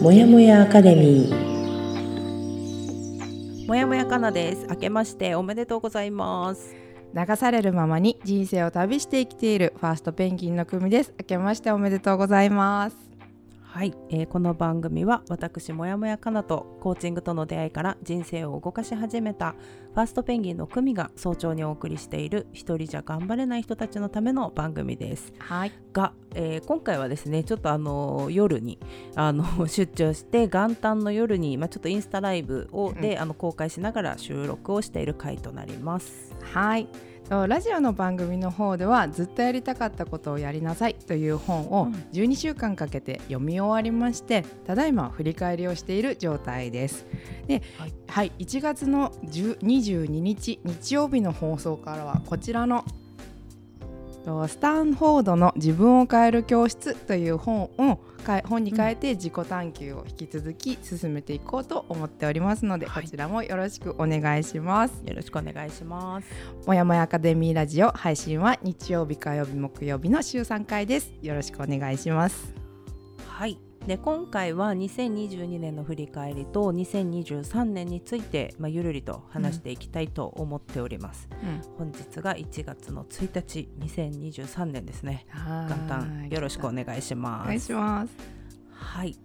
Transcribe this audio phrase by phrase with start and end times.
[0.00, 1.48] もやもやアカデミー。
[3.66, 4.64] もやもやかなです。
[4.70, 6.76] 明けましておめでとうございます。
[7.14, 11.12] 流されるままに人生を旅して生きているファーストペンギンの組です。
[11.18, 13.07] 明けましておめでとうございます
[13.78, 19.54] はい、えーこの番組は私もやもやかなとコーチングとの出会いから人生を動かし始めた
[19.94, 25.32] ファーストペンギンの組が早朝にお送りしている一人じゃ頑張れない人たちのための番組です。
[25.38, 25.72] はい。
[25.92, 28.80] が、えー今回はですねちょっとあの夜に
[29.14, 36.34] あの 出張して元旦の夜に、まあ、ちょっとインスタライブをで、あの公開しながら収録をしている回となります。
[36.40, 36.86] はい。
[36.86, 41.92] とラジオの番組の方ではずっとやりたかったことをやりなさいという本をうん。
[42.12, 47.06] 12週間かけて読み終わりましてただいま振り返りをしている状態です。
[47.46, 53.07] で、ははいい1月の10 22日日曜日の放送からはこちらのと
[54.48, 58.00] スタンフォードの自分を変える教室という本を
[58.44, 65.02] 本に変えて自己探求を引き続き進めていこうと思っておりますので、はいこちらもよろしくお願いします。
[65.06, 66.28] よろしくお願いします
[66.66, 71.12] もやもやアカデミーラジオ配信は日曜日火曜日木曜日の週3回です。
[71.22, 72.54] よろしくお願いします。
[73.26, 81.26] はいで今回は2022年の振り返りと2023年について、まあ、ゆるりと話していきたいと思っております、
[81.78, 85.24] 本日が1月の1日2023年ですね。
[85.30, 87.44] は元旦よろしくお願いします。
[87.44, 88.12] お願いします。
[88.72, 89.12] はい。
[89.12, 89.18] で、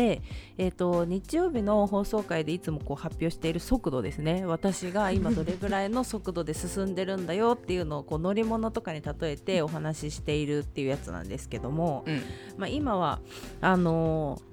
[0.00, 4.46] えー、と日曜日の放送回でいつもこう発表している速度ですね。
[4.46, 12.22] 私が今どれぐらいの速度で進んでるんだよっていうのをこう乗り物とかに例えてお話ししているっていうやつなんですけども、うん。
[12.56, 13.20] まあ、今は
[13.60, 14.52] あのー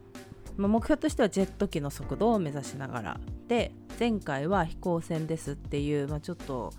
[0.59, 3.19] まあ、目標としてはジェット機の速度を目指しながら。
[3.47, 6.71] で前回は飛行船ですっていう、まあ、ちょっと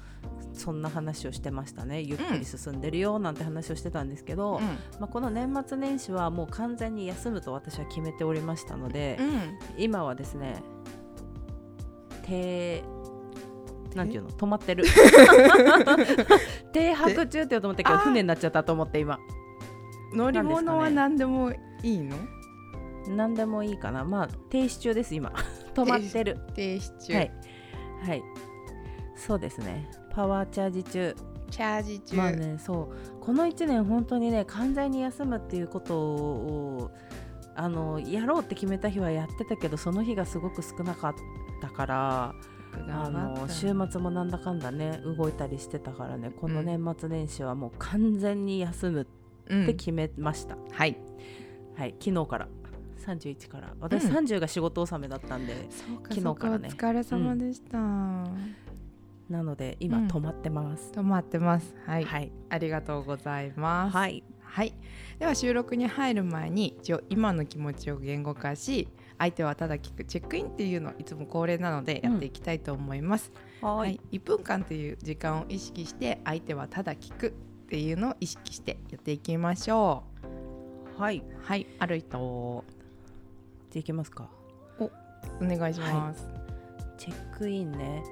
[0.52, 2.02] そんな話をしてましたね。
[2.02, 4.60] ゆっくり進んでるよなんて話をしてたんですけど、
[4.98, 9.18] まあ、この年末年始はもう完全に休むと私は決めておりましたので、
[9.78, 10.62] 今はですね
[12.27, 12.82] 停
[13.95, 14.30] なんていうの？
[14.30, 14.84] 止まってる。
[16.72, 19.18] 停泊中って言おうと思ったけど船になっちゃったと思って今。
[20.14, 21.52] 乗り物は何でも
[21.83, 22.16] いいの？
[23.08, 24.05] 何でもいいかな。
[24.05, 25.33] まあ停止中です今。
[25.74, 26.39] 止まってる。
[26.55, 27.14] 停止中。
[27.14, 27.33] はい。
[28.06, 28.22] はい。
[29.16, 31.16] そうですねパワーチャージ中。
[31.50, 32.16] チャージ中。
[32.16, 33.20] まあねそう。
[33.20, 36.90] この1年本当にね完全に休むっていうことを
[37.54, 41.14] あのやろうって決めた日はやってたけどその日がすごく少なかっ
[41.60, 42.34] たから
[42.88, 49.06] あの週末もなんだかんだね動いたりしてたからねこの年末年始はもう完全に休む
[49.50, 50.96] うんって決めました、はい。
[51.77, 52.48] はい昨日から。
[53.06, 53.74] 31から。
[53.80, 54.16] 私うん。
[54.16, 56.68] 30が仕事納めだったんで、そうか昨日からね。
[56.70, 58.24] お疲れ様でした。
[59.30, 60.07] なので今うん。
[60.08, 61.74] 止まってます、止まってます。
[61.86, 62.05] はい。
[62.05, 62.33] はい。
[62.51, 63.96] ありがとうございます。
[63.96, 64.23] はい。
[64.42, 64.74] はい、
[65.20, 73.30] では収録に入る前に一応今の気持ちを言語化し相手はただ聞くチェックインっていうのいつも恒例なのでやっていきたいと思います、
[73.63, 74.01] ははい。
[74.11, 77.30] い、1分間という時間を意識して相手はただ聞くっ
[77.69, 80.02] ていうのを意識してやっていきましょ
[80.98, 81.67] はい、うはい。
[81.79, 82.64] ある人
[83.70, 84.29] じゃあいきますか。
[84.80, 84.90] お
[85.42, 86.29] 願いします、
[86.98, 88.02] チェックインね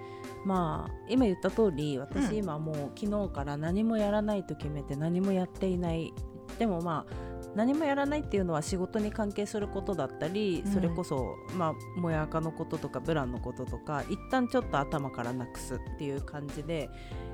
[0.48, 2.36] まあ今言った通り私うん。
[2.36, 6.14] 今もう昨日から何もやらないと決めて何もやっていない。
[6.58, 7.12] でもまあ
[7.54, 10.72] 何もやらないっていうのは仕事に関係することだったり、うん。
[10.72, 16.88] それこそまあもやかのこととかブランのこととか一旦ちょっと頭からなくすっていう感じで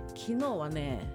[0.09, 1.09] 昨日はね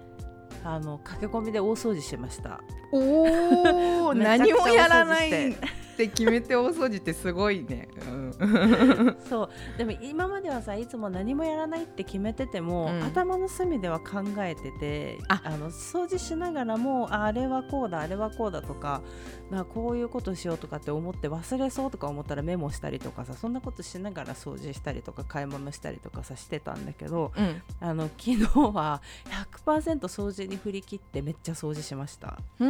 [0.64, 2.62] あの駆け込みで大掃除しました。
[2.92, 5.54] おお 何もやらない
[6.04, 9.50] って決めて大掃除ってすごいね、うん、そう。
[9.78, 13.02] でも今まではさいつも何もやらないって決めてても、うん。
[13.04, 15.40] 頭の隅では考えててあ。
[15.44, 19.02] あの掃除しながらもああれはこうだあれはこうだとか
[19.50, 27.62] まあこういうことしようとかって思って忘れそうとか思ったらメモしたりとかさそんなことしながら掃除したりとか買い物したりとかさしてたんだけどうん。
[27.80, 29.02] あの昨日は
[29.64, 32.38] 100%掃除に振り切ってめっちゃ掃除しました。
[32.58, 32.64] う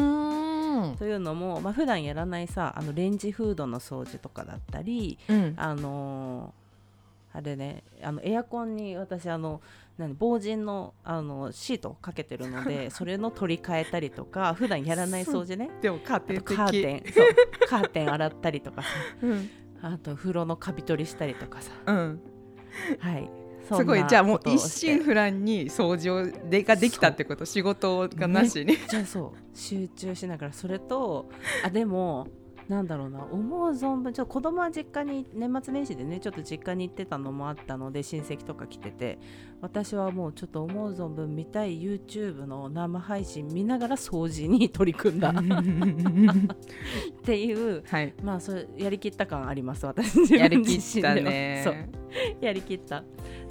[0.98, 5.54] というのも、まあ普段やらないさあのレンジフードの掃除とかだったりうん。
[5.56, 6.60] あのー
[7.32, 9.60] あれねあのエアコンに私あの
[9.98, 15.70] 何防塵のあのシートをかけてるので それの取り替えたりとか普段やらない掃除ね。
[15.80, 16.56] でも家あと庭的。
[16.56, 17.12] カーテン。
[17.12, 17.26] そう。
[17.68, 18.88] カーテン洗ったりとかさ。
[19.22, 19.50] うん。
[19.82, 21.70] あと風呂のカビ取りしたりとかさ。
[21.86, 22.20] うん。
[22.98, 23.30] はい
[23.76, 24.04] すごい。
[24.06, 29.56] じゃあもう一心心不乱に掃除をでができたってこと仕事がなしに、じゃあそう。
[29.56, 30.52] 集中しながら。
[30.52, 31.28] それと
[31.64, 32.26] あでも
[32.70, 39.18] なんだろうな思う存分ちょっと子供は実家に年末年始でねちょっと実家に行ってたのもあったので親戚とか来てて
[39.60, 45.30] 私はもうちょっと思う存分見たい YouTube の生配信見ながら掃除に取り組んだ。
[45.34, 45.34] っ
[47.24, 48.14] ていうはい。
[48.22, 51.62] まあそれやりきった感あります私自やり分きったね。
[51.64, 51.74] そう
[52.40, 53.04] やりきった。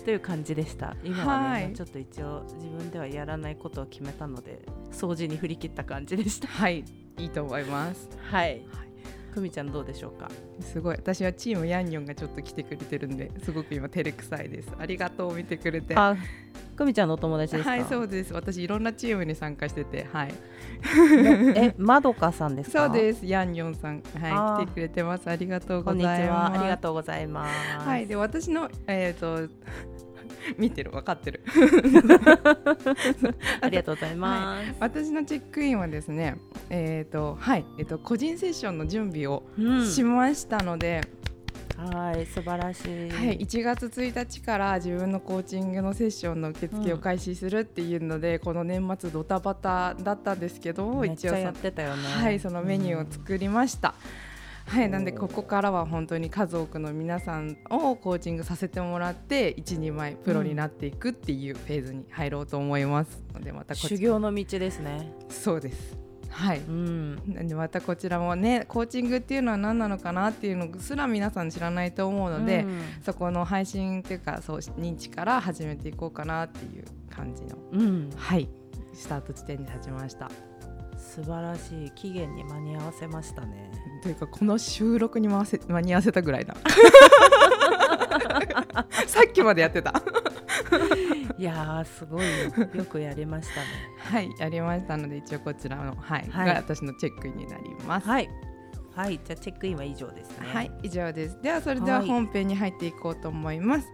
[0.04, 0.96] という感じでした。
[1.04, 1.74] 今はね、はい。
[1.74, 4.62] ちょっと一応自分ではやらないことを決めたので
[4.92, 6.84] 掃除に振り切った感じでしたはい
[7.18, 8.62] いいと思いますはい
[9.34, 10.30] 久美ちゃんどうでしょうか？
[10.62, 10.96] すごい。
[10.96, 14.70] 私はチームヤンニョンがちょっと来てくれてるんですごく今照れくさいです。
[14.78, 15.96] ありがとう見てくれて。
[15.96, 16.16] あ
[16.78, 17.70] 久美ちゃんのお友達ですか？
[17.72, 18.34] はいそうです。
[18.34, 20.34] 私いろんなチームに参加しててはい。
[21.56, 22.86] えまどかさんですか？
[22.88, 23.26] そうです。
[23.26, 25.30] ヤンニョンさんはい来てくれてます。
[25.30, 26.30] ありがとうございます。
[26.30, 26.60] は。
[26.60, 27.88] ありがとうございます。
[27.88, 28.08] はい。
[28.08, 29.48] で私のえっ、と
[30.58, 31.42] 見てる分かってる。
[33.62, 36.38] ありがとうございます、私のチェックインはですね
[36.70, 37.66] えっ、とはい。
[37.78, 39.88] えっ、と個人セッションの準備をうん。
[39.88, 41.02] しましたので、
[41.80, 52.04] はい素晴らしい、はい、1月1日から自分のコーチングのセッションの受付を開始するっていうので、この年末ドタバタだったんですけどめっちゃや一応そってたよね。
[52.04, 53.96] はい、そのメニューを作りました。
[54.70, 65.12] はい、なんでここからは本当に数多くの皆さんをコーチングさせてもらって一人前プロになっていくっていうフェーズに入ろうと思いますのでまた修行の道ですね。
[65.28, 65.98] そうです。
[66.30, 66.60] はい。
[66.60, 67.16] うん。
[67.26, 72.82] なんでまたこちらもねコーチングっていうのは何なのかなっていうのすら皆さん知らないと思うので、うん。
[73.04, 77.58] そこの配信っていうかそう認知から始めていこうかなっていう感じの。
[77.72, 78.48] うん、はい。
[78.94, 80.30] スタート地点に立ちました
[81.10, 83.72] 素晴らしい期限に間に合わせましたね。
[84.04, 86.54] というかこの収録に回せ間に合わせたぐらいな。
[89.08, 89.92] さっきまでやってた。
[91.38, 93.68] いやーすごいよよくやりましたね。
[93.98, 96.48] はいやりましたので一応こちらのはい、はい。
[96.48, 98.08] が私のチェックインになります。
[98.08, 98.30] はい。
[98.96, 100.48] はいじゃあチェックインは以上ですね。
[100.54, 101.42] はい、以上です。
[101.42, 102.08] ではそれでははい。
[102.08, 103.88] 本編に入っていこうと思います。
[103.88, 103.94] と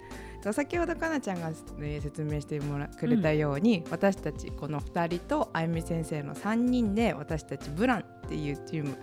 [0.53, 1.50] 先ほどかなちゃんが、
[1.80, 8.97] えー説明してもらくれたように、私たちこの2人とあゆみ先生の3人で私たちブランっていうチーム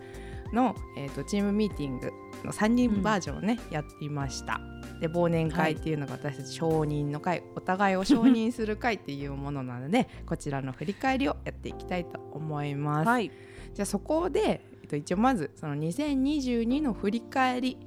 [0.52, 2.10] の、えー、とチームミーティング
[2.44, 4.60] の3人バージョンをね、やっていました。
[5.00, 13.08] で忘年会っていうのが私たち承認の会、お互いを承認する会っていうものなのでこちらの振り返りをやっていきたいと思います。
[13.08, 13.30] はい
[13.74, 17.78] じゃあそこで、えっと、一応まずその2022の振り返り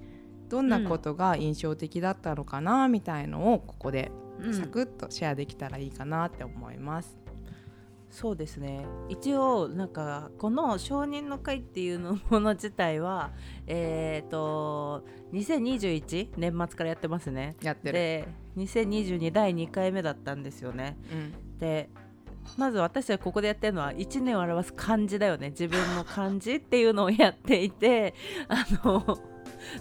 [0.50, 4.54] どんなことが印象的だったのかなみたいのをここでうん。
[4.54, 7.18] サクッとシェアできたらいいかなって思います。
[8.10, 8.86] そうですね。
[9.10, 13.32] 一応なんかこの承認の会っていうのもの自体は
[13.68, 15.04] えっ、と
[15.34, 17.58] 2021年末からやってますね。
[17.62, 17.94] やってる。
[17.94, 18.28] で
[18.58, 20.98] 2022第2回目だったんですよね。
[21.12, 21.90] うん、で
[22.58, 25.50] まず私はここでやってるのは1年を表す漢字だよね。
[25.50, 28.14] 自分の漢字っていうのをやっていて
[28.48, 29.18] あの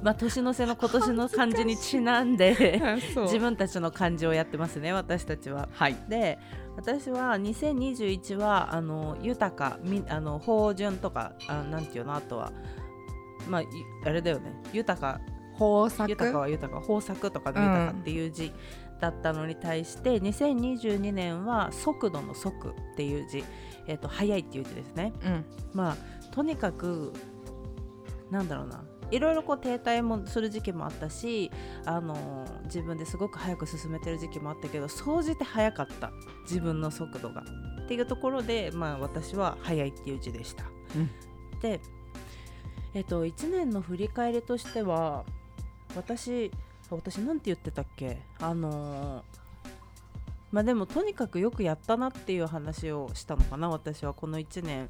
[0.03, 2.81] まあ年の瀬の今年の漢字にちなんで
[3.17, 5.69] 自分たちの漢字をやってますね私たちは。
[5.73, 5.97] はい。
[6.09, 6.39] で
[6.77, 12.53] 私は2021はあの豊かみあの芳醇とかあなんていうのあとは
[13.49, 13.67] まあい
[14.05, 14.61] あれだよね。
[14.73, 15.21] 豊か
[15.61, 16.11] 豊作？
[16.11, 17.67] 豊かは豊か豊作とかのうん。
[17.69, 18.53] 豊かっていう字
[19.01, 23.45] だったのに対して、2022年は速度の速っていう字、
[23.87, 25.13] えっと速いっていう字ですね。
[25.25, 25.45] うん。
[25.73, 27.13] まあとにかく
[28.31, 31.51] なんだろうないろいろこう停滞もする時期もあったし
[31.85, 36.11] あの自分ですごく早く進めてる時期もあったけど総じて速かった。
[36.43, 37.43] 自分の速度が。
[37.85, 40.65] っていうところで、まあ、私は速いっていう字でした。
[40.97, 41.11] うん。
[41.61, 41.81] で、
[42.95, 45.25] えっと、1年の振り返りとしては
[45.95, 46.51] 私
[46.91, 48.23] 私なんて言ってたっけ？
[48.41, 49.23] あのー
[50.53, 54.89] まあでもとにかくよくやったなっていう話をしたのかな私はこの1年。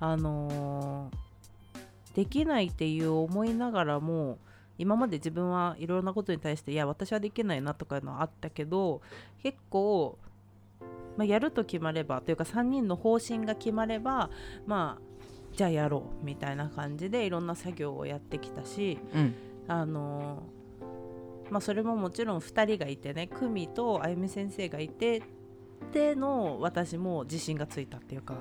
[0.00, 1.23] あのー
[2.14, 4.38] できないっていう思いながらも
[4.78, 9.02] 今まで自分はいろんなことに対していや私はできないなとかいうのはあったけど
[9.42, 10.18] 結構、
[11.16, 14.30] まあ、やると決まればというか3人の方針が決まれば
[14.66, 15.02] まあ
[15.56, 19.34] じゃあやろうみたいな感じでいろんな作業をやってきたしうん。
[19.66, 20.42] あの
[21.50, 25.22] まあそれももちろん2人がいてね久美とあゆみ先生がいて
[25.92, 28.34] での私も自信がついたっていうか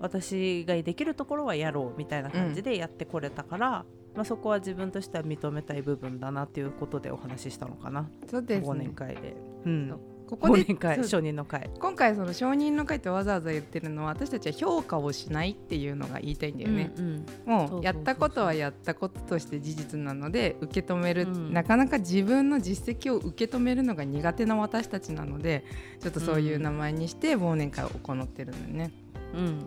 [0.00, 9.36] 私ができるところはやろうみたいな感じでやってこれたから、まあ、そこは自分としては認めたい部分だなっていうことでお話ししたのかな、そうです忘ね年会で。
[9.64, 9.68] う。
[9.68, 10.00] ん。
[10.28, 11.04] ここで忘年会そう。
[11.06, 11.70] 承認の会。
[11.78, 16.92] 今回その承認の会ってわざわざ言ってるのは私たちは評価をしないっていうのが言いたいんだよね。
[16.96, 17.04] うん
[17.46, 17.50] うん。
[17.50, 21.52] もそうやったことはやったこととして事実なので受け止める、うん。
[21.52, 25.64] なかなか自分の実績を受け止めるのが苦手な私たちなので
[26.00, 28.92] ちょっとそういう名前にして忘年会を行ってるんだよね。
[29.34, 29.58] うん。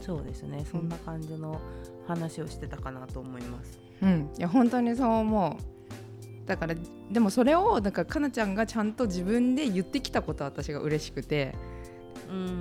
[0.00, 0.64] そうですね。
[0.70, 1.60] そんな感じの
[2.06, 3.80] 話をしてたかなと思います。
[4.02, 6.46] うん、いや本当にそう思う。
[6.46, 6.74] だから
[7.10, 11.54] でもそれをだからかなちゃんがちゃんと自分で言ってきたことは私が嬉しくて。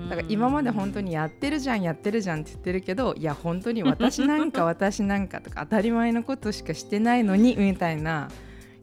[0.09, 8.29] だから今まで本当にやってるじゃんやってるじゃんって言ってるけどいや本当に私なんか私なんかとか当たり前のことしかしてないのにみたいな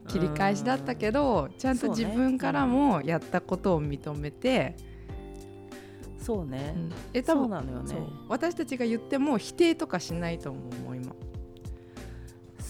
[0.09, 4.76] 切り返しだったけどちゃんと自分からもやったことを認めて、
[6.23, 6.93] そうね、うん。
[7.12, 7.97] え多そう分なのよね。
[8.29, 10.61] 私たちが言っても否定とかしないと思
[10.91, 11.12] う今。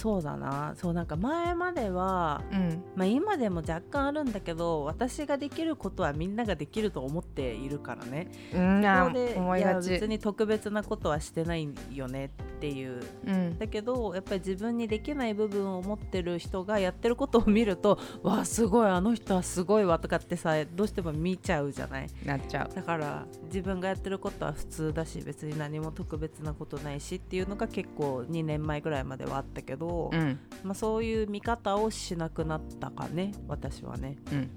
[0.02, 0.74] そうだな。
[0.76, 2.82] そうなんか前まではうん。
[2.96, 8.26] まあ、今でも若干あるんだけど私ができることはみんなができると思っているからね。
[8.52, 10.08] うん、あそこでいや別。
[10.08, 13.00] に特別なことはしてないよねっていう。
[13.24, 13.58] うん。
[13.60, 22.08] だけどやっぱり自分にできない部分を持ってる人がやってることを見るとわあすごいあの人はすごいわとかってさどうしても見ちゃうじゃない。
[22.24, 22.74] なっちゃう。
[22.74, 30.38] だから自分がやってることは普通だし別に何も特別なことないしっていうのが結構2年前ぐらいまではあったけど、うん。
[30.62, 34.16] まあ、そういう見方をしなくなったかね私はね。
[34.32, 34.50] うん。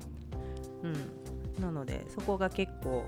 [0.83, 0.87] う
[1.59, 3.05] ん、なのでそこが結構、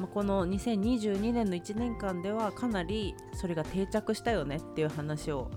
[0.00, 5.50] まあ、この2022年の1年間ではかなりそれが定着したよねっていう話を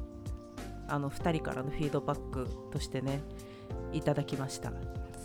[0.88, 3.22] あの2人からのフィードバックとしてね
[3.92, 4.72] いただきました。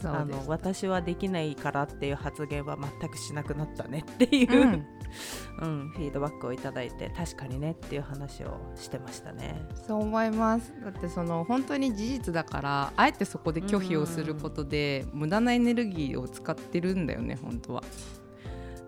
[0.05, 0.25] あ。
[0.25, 4.65] の私はできないからっていう発言は全くしなくなったねっていう、う
[5.61, 9.67] うんん、フィードバックをいただいて確かにねっていう話をしてましたね。
[9.87, 10.73] そう思います。
[10.83, 17.83] だってその本当に事実だからあえてそこで拒否をすることで無駄なエネルギーを使ってるんだよね本当は。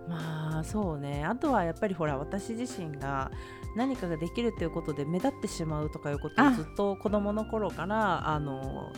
[0.08, 1.24] まあそうね。
[1.24, 3.30] あとはやっぱりほら私自身が
[3.76, 6.52] 何かができるということで目立ってしまうとかいうことをあ。
[6.52, 8.92] ずっと子供の頃からあの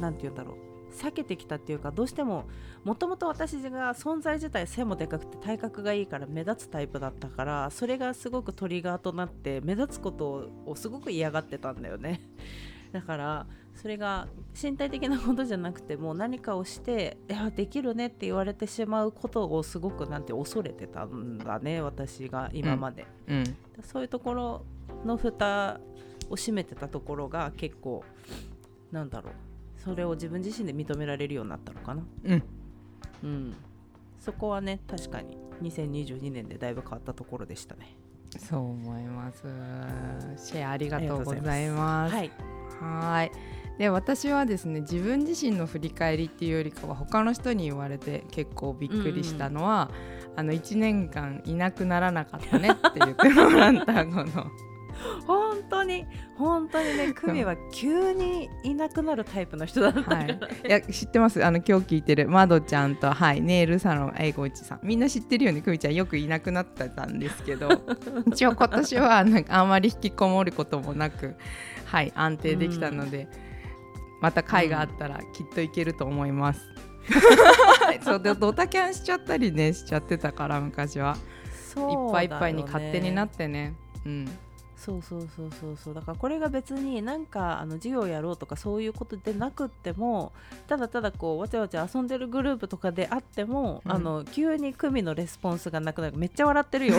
[0.00, 2.44] なんて言うんだろう避けてきたっていうかどうしても
[2.84, 12.20] もともと私が存在自体背もでかくて体格がいいから目立つタイプだったからそれがすごくトリガーとなって目立つことをすごく嫌がってたんだよね。
[12.92, 14.28] だからそれが
[14.60, 23.44] 身体的なことじゃなくても何かをして「いやできるね」って言われてしまうことをすごくなんて恐れてたんだね私が今まで、うん。
[23.82, 24.64] そういうところ
[25.06, 25.80] の蓋
[26.28, 28.04] を閉めてたところが結構
[28.90, 29.32] なんだろう
[29.82, 32.04] それを自分自身で認められるようになったのかな。
[32.24, 32.42] うん。
[33.24, 33.54] うん。
[34.18, 37.96] そこはね確かに2022年でだいぶ変わったところでしたね。
[38.38, 39.42] そう思います。
[40.36, 42.14] シェアありがとうございます。
[42.80, 43.32] はい。
[43.78, 49.90] で私はですね自分自身の振り返りっていうよりかは他の人に言われて結構びっくりしたのは、
[50.36, 54.50] あの1年間いなくならなかったねって言ってもらったこの
[55.26, 55.41] 本
[55.72, 61.44] 当に本当にね久美は急にいなくなるタイプの人だったから、はい、いや知ってます？
[61.44, 64.80] あの今日聞いてるまどちゃんと、はい、ネイルサロン英語一さん。
[64.82, 65.62] みんな知ってるよね？
[65.62, 67.70] くみちゃんよくいなくなってたんですけど。
[68.28, 71.34] 一応今年はなんかあんまり引きこもることもなく
[71.86, 73.28] はい安定できたので、
[74.20, 76.60] また会があったらきっといけると思います。
[78.04, 81.16] そうでドタキャンしちゃったりねしちゃってたから昔は、
[81.76, 83.74] いっぱいいっぱいに勝手になってね。
[84.06, 84.28] うん
[84.82, 85.94] そうそうそうそうそう。
[85.94, 90.32] だからこれが別になんかあの授業やろうとかそういうことでなくっても
[90.66, 93.92] ただただこうわちゃわちゃ遊んでるグループとかであっても、うん。
[93.92, 96.16] あの急に組のレスポンスがなくなる。
[96.16, 96.96] めっちゃ笑ってるよ。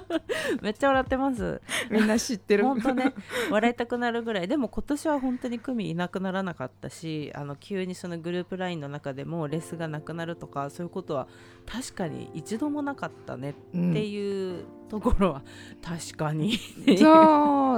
[0.60, 1.62] めっちゃ笑ってます。
[1.90, 2.64] みんな知ってる。
[2.64, 3.14] 本当ね。
[3.50, 4.48] 笑いたくなるぐらい。
[4.48, 11.26] でも今年は本当に組いなくならなかったしあの急にそのグループ LINE の中でもレスがなくなるとかそういうことは
[11.66, 15.42] 確かに一度もなかったねうんっていうところは
[15.82, 16.58] 確かに。
[16.98, 17.13] そう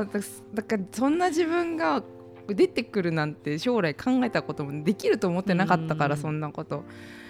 [0.04, 0.20] だ
[0.54, 2.02] だからそんな自分が
[2.48, 6.20] 出てくるなんて将来考えたこともできると思ってなかったから、うん。
[6.20, 6.84] そんなこと、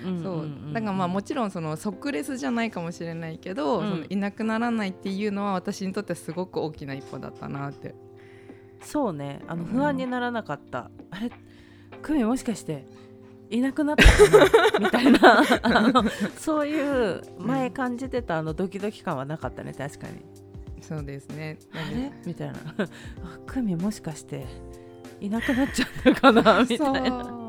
[0.04, 0.40] うんそううん。
[0.40, 0.44] う。
[0.44, 3.88] んだからまあもちろんその即レスじゃないかもしれないけど、うん。
[3.88, 7.94] そのいなくならないっていうのは私にとってすごく大きな一歩だったなって。
[8.82, 9.40] そうね。
[9.48, 11.30] あのうん不安にならなかった、あれ？
[12.02, 12.84] 久美もしかして
[13.48, 14.10] いなくなったか
[14.78, 14.78] な？
[14.80, 15.42] みたいな。
[15.62, 16.04] あの
[16.36, 20.22] そういう前感じてたあのドキドキ感はなかったね確かに
[20.80, 21.58] そうですね。
[21.72, 22.12] あれ？
[22.24, 22.54] みたいな。
[22.78, 22.88] あ
[23.46, 24.44] 久美もしかして
[25.20, 27.46] いなくなっちゃったかな みたいな。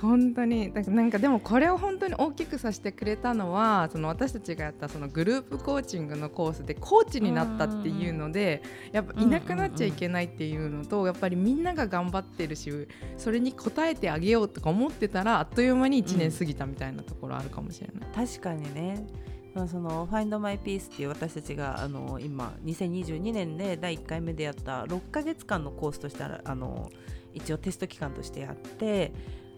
[0.00, 0.72] 本当に。
[0.72, 8.62] なんかでもこれを本当に大きくさせてくれたのはその私たちがやったそのグループコーチングのコースでコーチになったっていうので
[8.92, 12.70] やっぱいなくなっちゃいけないっていうのとやっぱりみんなが頑張ってるし
[13.16, 18.26] それに応えてあげようとか思ってたらあっという間に1年過ぎたみたいなところあるかもしれない。
[18.28, 19.06] 確かにね。
[19.06, 19.35] まあ
[19.68, 26.90] その「Find My Peace」っていう私たちがあの今2022年で第1回目でやった6ヶ月間のコースとしてあの
[27.32, 29.12] 一応テスト期間としてやって、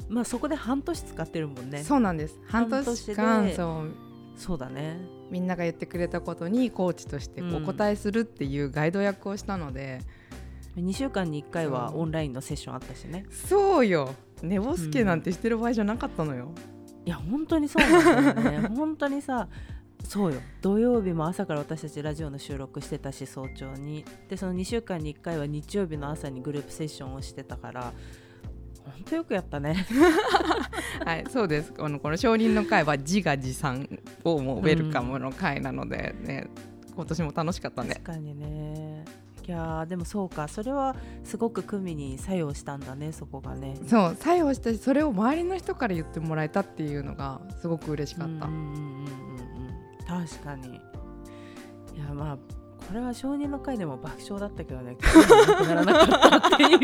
[0.09, 1.85] まあ、そこで半年使ってるもんね。
[1.85, 2.38] そうなんです。
[2.47, 3.95] 半年間でそう。
[4.37, 4.99] そうだね。
[5.31, 10.00] みんなが言ってくれたことにコーチとしてお答えするっていうガイド役をしたので、
[10.76, 13.26] 2週間に1回はオンラインのセッションあったしね。
[13.31, 14.14] そうよ。
[14.43, 16.52] 寝ぼすけなんてしてる場合じゃなかったのよ、
[17.05, 18.69] いや本当にそうなんだよね。
[18.75, 19.49] 本当にさ
[20.05, 20.40] そうよ。
[20.62, 24.05] 土曜日も朝から私たちラジオの収録してたし早朝に。
[24.28, 27.93] でその2週間に1回は日曜日の朝にグループセッションをしてたから
[28.85, 29.87] 本当よくやったね。
[31.05, 31.73] はいそうです。
[31.73, 33.88] このこの承認の会は自画自賛
[34.25, 36.49] をもうウェルカムの会なのでね、
[36.95, 37.90] 今年も楽しかったね。
[37.90, 39.05] 確かにね。
[39.47, 40.47] いやーでもそうか。
[40.49, 43.76] それはすごく組に作用したんだねそこがね。
[43.87, 49.09] そう作用したしそれを周りの人から言ってもらえたっていうのがすごく嬉しかった、うんうんうんうんうん
[50.09, 50.77] 確かに。
[50.77, 50.81] い
[52.00, 52.38] やまあ
[52.87, 54.97] これは承認の会でも爆笑だったけどね。
[55.67, 56.09] ならなかっ
[56.41, 56.79] たっていう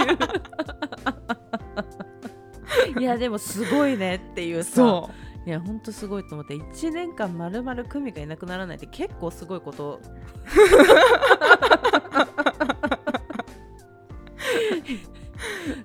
[3.00, 4.75] いやでもすごいねっていうさ。
[4.75, 5.11] そ
[5.47, 6.54] いやほんとすごいと思って。
[6.54, 10.00] 1年間まるまる組がいなくならないって結構すごいこと。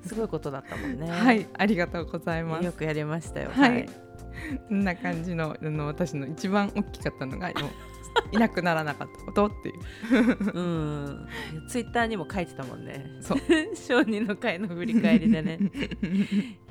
[0.06, 1.08] すごいことだったもんね。
[1.08, 2.66] うはいありがとうございます。
[2.66, 3.52] よくやりましたよ。
[3.54, 4.09] はい
[4.70, 7.52] な感じのあの私の一番大きかったのが
[8.32, 10.52] いなくならなかったことっていう。
[10.54, 11.28] うん。
[11.68, 13.06] ツイッターにも書いてたもんね。
[13.20, 13.40] そう。
[13.76, 15.60] 承認の会の振り返りでね。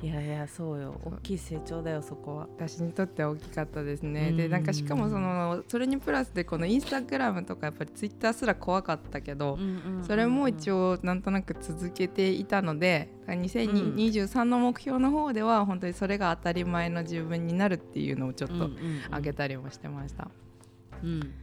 [0.01, 0.99] いやいやそうよ。
[1.03, 2.47] 大きい成長だよそこは。
[2.57, 4.29] 私にとっては大きかったですね。
[4.31, 4.37] うん。
[4.37, 9.59] でなんかしかもそのそれにプラスでこのインスタグラムとかやっぱりツイッターすら怖かったけど、
[10.01, 18.69] それも一応応なんとなく続けていたので2023の目標の方では本当にそれが当たり前の自分になるっていうのをちょっと
[19.11, 20.29] 上げたりもしてました。
[21.03, 21.33] うん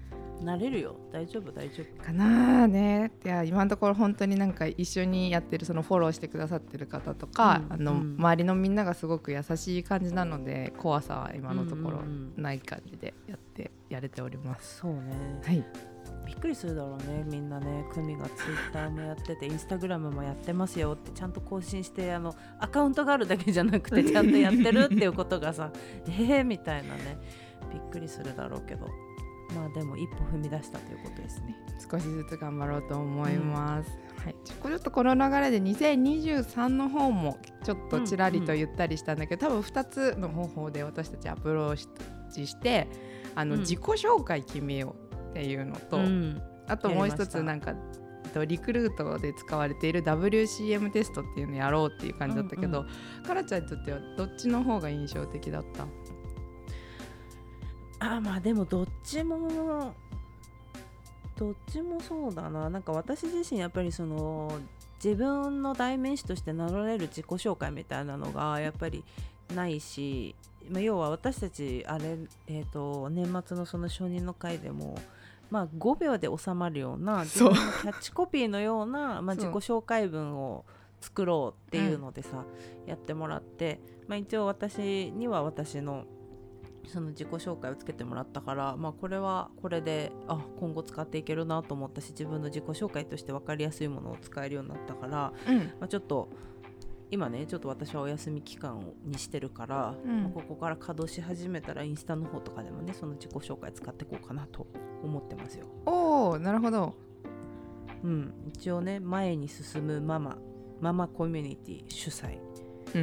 [0.43, 0.97] 慣れるよ。
[1.13, 2.03] 大丈夫大丈夫。
[2.05, 3.11] かなあね。
[3.25, 7.99] いや今のところ本当になんか一緒にやってるそのフォローしてくださってる方とか、あのうん。
[7.99, 12.43] うん周りのみんながすごく優しい感じなので怖さは今のところうんうん。
[12.43, 14.79] ない感じでやってやれております。
[14.79, 15.41] そうね。
[15.45, 15.65] はい、
[16.27, 17.85] びっくりするだろうねみんなね。
[17.93, 25.71] 組がツイッターもやっててインスタグラムもやってますよってちゃんと更新してあのアカウントがあるだけじゃなくてちゃんとやってるっていうことがさ
[26.07, 27.19] えーみたいなね。
[27.73, 28.87] びっくりするだろうけど
[29.55, 31.57] まあでも一歩踏み出したということですね。
[31.91, 33.91] 少しずつ頑張ろうと思います。
[34.25, 41.89] はい、ちょちょっとこの流れで2023の方もちょっとちらりと言ったりしたんだけど、多分2つの方法で私たちアプロー
[42.33, 42.89] チして
[43.35, 43.61] あの、うん。
[43.61, 46.43] 自己紹介決めようっていうのと、うん。
[46.67, 47.71] あともう一つなんか
[48.25, 52.83] えっとリクルートで使われている WCM テストっていうのやろうっていう感じだったけど、う
[53.21, 53.23] ん。
[53.23, 55.87] カラちゃんにとってはどっちの方が印象的だった？
[57.99, 59.95] あまあでもどっちも
[61.37, 62.71] どっちもそうだな。
[62.71, 64.59] なんか私自身やっぱりその
[65.03, 69.05] 自分の代名詞として名乗れる自己紹介みたいなのがやっぱり
[69.55, 70.35] ないし、
[70.71, 74.99] まあ、要は私たちあれ、えー、と年末のその承認の会でも、
[75.51, 80.65] まあ、5秒で収まるような自分のキャッチコピーのような、まあ、自己紹介文を
[81.01, 82.45] 作ろうっていうのでさ、
[82.87, 86.05] やってもらって、まあ、一応私には私の
[86.87, 95.59] その自己紹介をつけてもらったから、まあ、これはこれであ今後使っていけるなと思ったし自分の自己紹介として分かりやすいものを使えるようになったから、うん。
[95.59, 96.29] まあ、ちょっと
[97.11, 100.23] 今ねちょっと私はお休み期間にしてるから、うん。
[100.25, 104.67] まあここから稼働し始めたらインスタの方とかでもねその自己紹介使っていこうかなと
[105.03, 105.67] 思ってますよ。
[105.87, 106.95] おおなるほど。
[108.05, 110.37] うん、一応ね前に進むママ
[110.81, 112.39] ママコミュニティ主催。
[112.39, 112.56] うん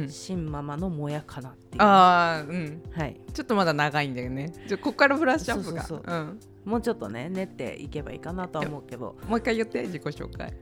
[0.08, 1.82] 新ママのもやかなっていう。
[1.82, 2.82] ああうん。
[2.92, 4.52] はい、ちょっとまだ長いんだよね。
[4.66, 6.40] じゃあここからブラッシュアップがそうん。
[6.64, 9.16] もうちょっとね練っていけばいいかなとは思うけど。
[9.28, 10.52] もう一回言って自己紹介。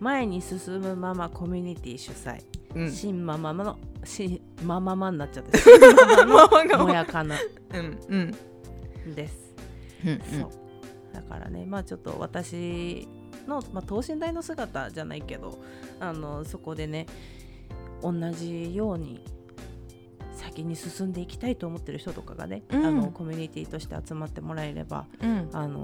[0.00, 2.42] 前に進むママコミュニティ主催、
[2.74, 2.90] うん。
[2.90, 5.80] 新ママの新マママになっちゃって 新
[6.28, 7.36] ママのもやかな。
[7.74, 9.14] うんうん。
[9.14, 9.54] です、
[10.04, 10.20] うん。
[10.40, 10.50] そう。
[11.12, 13.06] だからねまあちょっと私
[13.46, 15.58] の、まあ、等身大の姿じゃないけど
[16.00, 17.06] あのそこでね
[18.02, 19.24] 同じように
[20.34, 22.86] 先に進んでいきたいと思ってる人とかがね、うん。
[22.86, 25.48] あのコミュニティとして集まってもらえればうん。
[25.52, 25.82] あの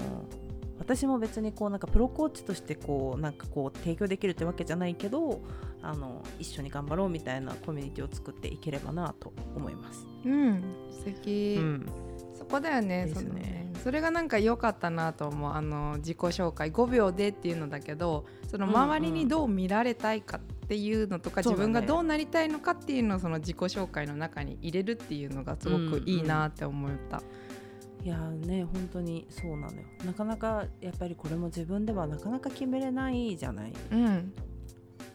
[0.79, 5.41] 私も別にこうなんかプロコーチとしてこうなんかこう提供できるってわけじゃないけど
[5.81, 10.05] あの一緒に頑張ろうみたいなコミュニティを作っていければなと思います。
[10.25, 10.63] うん。
[10.91, 11.85] 素敵、うん。
[12.33, 13.27] そこだよねですね。
[13.27, 13.71] そのね。
[13.83, 15.51] それがなんか良かったなと思う。
[15.51, 16.71] あの自己紹介。
[16.71, 27.21] 5秒でっていうのだけどその周りにどう見られたいかっていうのとか、自分がどうなりたいのかっていうのをその自己紹介の中に入れるっていうのがすごくいいなって思った。
[28.03, 29.87] いやーね本当にそうなのよ。
[30.05, 33.73] なかなかやっぱりこれも自分ではなかなか決めれないじゃない。
[33.91, 34.33] うん。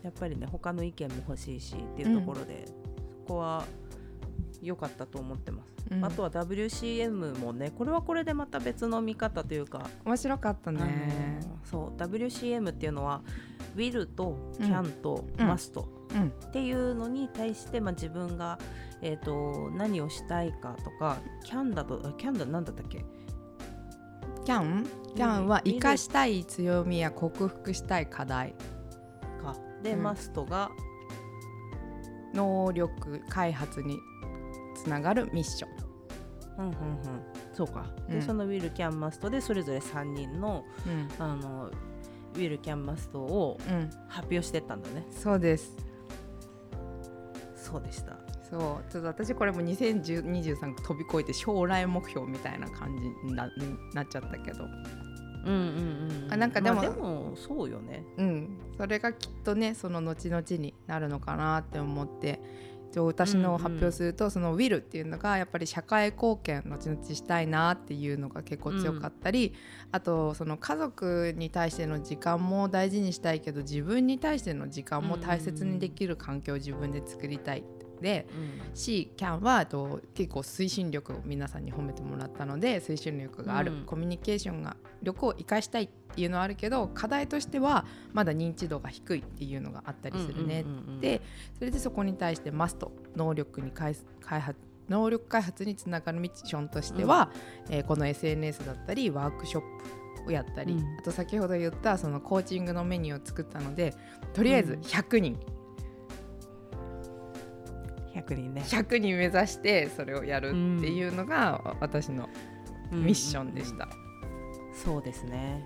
[0.03, 2.73] やっぱりね他の意見も欲しいしっていうところで、そ
[3.27, 3.65] こは
[4.61, 6.05] 良かったと思ってますうん。
[6.05, 11.41] あとは WCM もねこれはこれでまた別の見方というか、面白かったね。
[11.65, 13.23] そう WCM っていうのは
[13.77, 14.67] will とうん。
[14.67, 15.51] Can とうん。
[15.51, 16.29] Must うん。
[16.29, 18.59] っていうのに対して、まあ、自分が、
[19.03, 23.05] えー、と何をしたいかとか can だとあ can だなんだったっけ？
[24.45, 28.55] キャンキャンは生かしたい強みや克服したい課題。
[29.43, 29.57] か。
[29.83, 30.07] で、うん。
[30.07, 30.71] Must が
[32.35, 33.99] 能力開発に
[34.85, 35.71] つながるミッション。
[36.59, 36.75] うんうんうん。
[37.53, 37.87] そうか。
[38.09, 38.23] で、うん。
[38.23, 41.09] その will can must でそれぞれ3人のうん。
[41.19, 41.71] あの
[42.35, 43.91] will can must をうん。
[44.09, 45.07] 発表してったんだね。
[45.11, 45.77] そうです。
[47.57, 48.17] そうでした。
[48.49, 48.93] そう。
[48.93, 53.53] ちょっと私これも2023飛び越えて将来目標みたいな感じになに
[53.95, 54.65] なっちゃったけど。
[55.45, 56.33] うんうんうん。
[56.33, 58.05] あなんかでもまあ、でもそうよね。
[58.19, 58.59] うん。
[58.77, 62.41] それがきっとねその後々になるのかなって思って
[63.01, 69.55] 私のを発表すると、その「will」っていうのがやっぱり社会貢献後々したいなっていうのが結構強かったり、
[69.93, 77.65] あとその家族に対しての時間も大事にしたいけど自分に対しての時間も大切にできる環境を自分で作りたい
[78.01, 78.27] で、
[78.69, 78.75] うん。
[78.75, 83.85] C、CAN はあと結構推進力を皆さんに褒めてもらったので推進力がある、うん。
[83.85, 91.01] コミュニケーションが力を生かしたいっていうのはあるけど課題としてはまだ認知度が低いっていうのがあったりするね、うんうんうんうん。
[91.01, 91.21] で
[91.59, 97.31] それでそこに対してマスト能力に開開発能力開発につながるミッションとしては、
[97.71, 99.63] えーこの SNS だったりワークショッ
[100.25, 100.99] プをやったり、うん。
[100.99, 103.95] あと先ほど言ったそのコーチングのメニューを作ったので
[104.35, 105.39] とりあえず100人、
[108.15, 108.63] 100人ね。
[108.63, 110.57] 100人目指してそれをやるって
[110.89, 112.29] いうのが私の
[112.93, 113.89] ミッションでした。
[114.75, 115.65] そうですね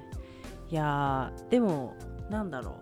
[0.70, 1.96] いやーでも
[2.30, 2.76] なんだろ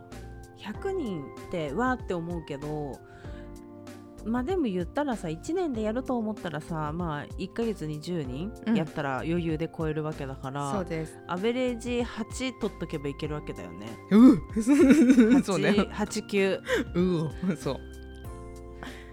[0.59, 2.99] う100人ってわーって思うけど
[4.25, 11.17] まあでも言ったらさ1年でやると思ったらさまあ1ヶ月に10うん人やったら余裕で超えるわけだから、そうです。
[11.29, 13.87] アベレージ8取っとけばいけるわけだよね。
[14.11, 14.63] う
[15.45, 15.71] そうね。
[15.71, 16.59] 8、9
[17.53, 17.81] う そう。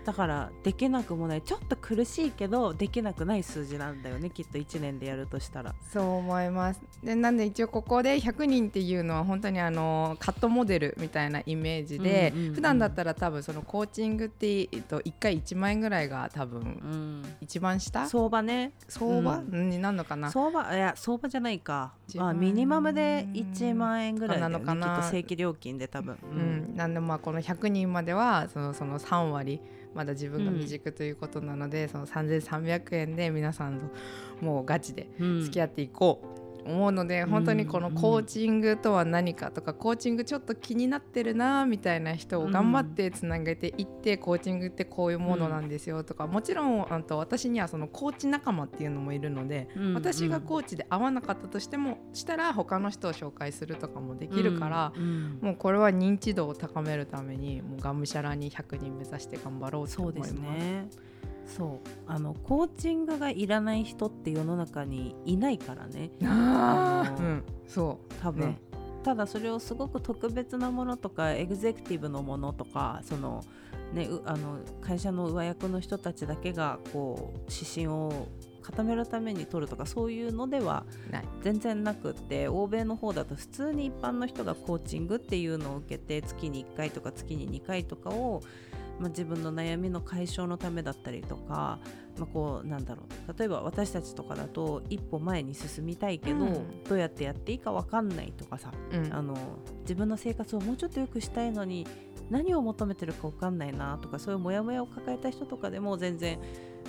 [0.03, 1.41] だからできなくもない。
[1.41, 5.73] ちょっと苦しいけどできなくない数字なんだよねきっと1年でやるとしたら。
[5.91, 6.81] そう思います。
[7.03, 18.07] でなんで一応ここで100人っていうのは本当にあのカットモデルみたいなイメージで、うんうんうん普段だったら多分そのコーチングって、えっと、1回1万円ぐらいが多分うん、一番下？
[18.07, 18.73] 相場ね。
[18.87, 19.69] 相場、うん。
[19.69, 20.29] になるのかな？
[20.29, 24.87] 相場いや相場じゃないか、まあ、ミニマムで1万円ぐらいなのかな？
[24.87, 29.59] きっと正規料金で多分、うん、なんでまあこの100人まではそのその3割
[29.93, 35.41] まだ自分が未熟ということなので、その3300円で皆さんともうガチでうん。
[35.41, 36.32] 付き合っていこう
[36.65, 54.93] 思うので、本当にこのコーチングとは何かとか、コーチングちょっと気になってるなみたいな人を頑張ってつなげていって、コーチングってこういうものなんですよとか、もちろんあと私にはそのコーチ仲間っていうのもいるので、うん私がコーチで合わなかったとしてもしたら他の人を紹介するとかもできるから。
[54.95, 55.39] うんうん。
[55.41, 60.59] もうこれは認知度を高めるためにもうがむしゃらに100人目指して頑張ろうとそうで思います。
[60.59, 60.87] すね
[61.45, 61.89] そう。
[62.07, 66.11] あのコーチングがいらない人って世の中にいないからね。
[66.21, 68.59] うん、そ多分、ね
[69.03, 73.43] ただそれをすごく特別なものとかエグゼクティブのものとかその、
[73.93, 78.29] ね、うあの会社の上役の人たちだけがこう指針を
[78.61, 80.85] 固めるために取るとかそういうのでは。
[81.43, 88.41] 全然なくって欧米の方だと普通に一般の人がコーチングっていうのを受けて月に1回とか月に2回とかを、
[88.99, 91.79] まあ、自分の悩みの解消のためだったりとか、
[92.17, 96.83] まあ、こうなんだろう例えば私たちとかだと一歩前に進みたいけど、うん。
[96.83, 99.13] どうやってやっていいか分かんないとかさうん。
[99.13, 99.35] あの
[99.81, 101.87] 自分の生活をもうちょっと良くしたいのに
[102.29, 106.39] 何を求めてるか分かんないなとかそういうモヤモヤを抱えた人とかでも全然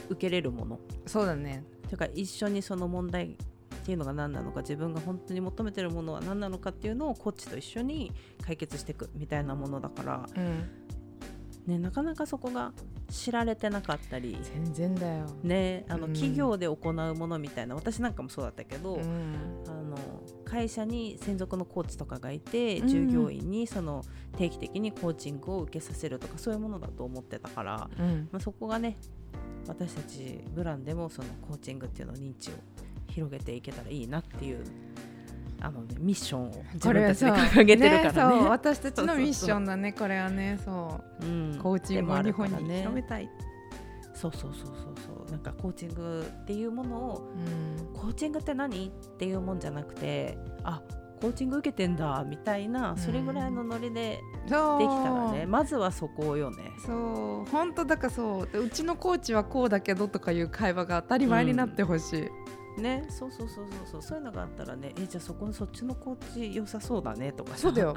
[0.09, 0.79] 受けれるもの。
[1.07, 1.65] そうだね。
[1.89, 3.37] というか一緒にその問題
[3.85, 8.13] っていうのが何なのか自分が本当に求めてるものは何なのかっていうのをコーチと一緒に
[8.43, 10.71] 解決していくみたいなものだから、うん、
[11.67, 12.73] ね、なかなかそこが
[13.09, 15.27] 知られてなかったり、全然だよ。
[15.43, 16.13] ね、あのうん。
[16.13, 19.97] 企業で行うものみたいな私なんかもそうだったけど、うん、あの
[20.45, 22.89] 会社に専属のコーチとかがいてうん。
[22.89, 24.05] 従業員にその
[24.37, 28.97] 定期的にコーチングを受けさせるとかそういうものだと思ってたから、うん、まあ、そこがね
[29.67, 32.53] 私たちブランでもそのコーチングっていうの認知を
[33.09, 34.65] 広げていけたらいいなっていう
[35.65, 38.39] あの、ね、ミッションを自分たちで掲げてるからね。
[38.41, 38.49] そう。
[38.51, 40.59] 私たちのミッションだねこれはね。
[40.63, 41.25] そう。
[41.25, 41.59] うん。
[41.59, 42.79] コーチングを日本にでもあるからね。
[42.81, 43.31] 広めたい、
[44.15, 44.75] そうそうそうそう
[45.07, 45.31] そう。
[45.31, 47.95] なんかコーチングっていうものをうん。
[47.95, 50.83] コーチングって何っていうもんじゃなくてあ
[51.23, 55.47] コーチング受けてんだみたいなそれぐらいのノリでできたらね。
[55.47, 56.73] まずはそこよね。
[56.85, 57.51] そう。
[57.51, 58.49] 本当だからそう。
[58.53, 62.29] でうちのコーチはこうだけどとかいう会話が当たり前になってほしい、
[62.79, 67.53] ねそうそうそうそうそうそういうのがあったらねえじゃあそこそっちのコーチ良さそうだねとか。
[67.53, 67.95] さそうだよ。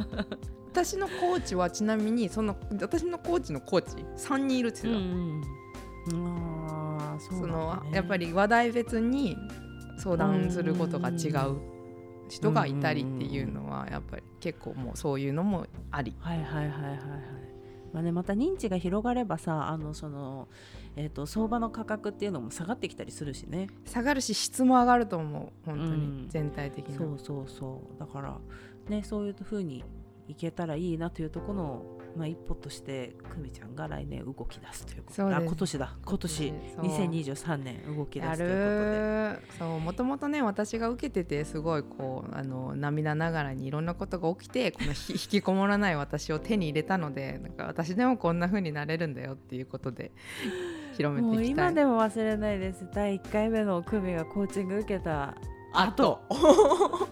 [0.72, 3.96] 私のコーチはちなみにその私のコーチのコーチ
[4.28, 4.94] 3人いるってう言
[5.38, 5.44] んっ
[6.06, 7.90] てた、うんあーそうそなんだね。
[7.90, 9.36] のやっぱり話題別に
[9.98, 11.58] 相談することが違う
[12.30, 16.14] 人がいたりっていうのはやっぱり結構もうそういうのもあり。
[16.20, 17.00] はいはいはいはいはい。
[17.94, 20.48] まあね、また認知が広がればさあのその、
[20.98, 23.68] えー、と相場の価格っていうのも下がってきたりするしね。
[23.86, 26.26] 下がるし質も上がると思う本当に、うん。
[26.28, 28.00] 全体的なそうそうそう。
[28.00, 28.38] だから
[28.90, 29.84] ねそういう風に
[30.28, 35.96] いけたらいいなというところの、まあ、一歩として久美ちゃんが来年動き出すということあ今年だ。
[36.04, 36.54] 今年。
[36.76, 36.86] そう。
[36.86, 39.48] 2023年動き出やすということで。
[39.48, 50.12] るそうもともとね私が受けててすごいこうあの涙ながらにいろんなことが起きて このひ引きこもらない私を手に入れたのでなんか私でもこんな風になれるんだよっていうことで
[50.96, 51.68] 広めていきたい。
[51.68, 52.88] 今でも忘れないです。
[52.94, 55.36] 第1回目の久美がコーチング受けた
[55.74, 56.22] 後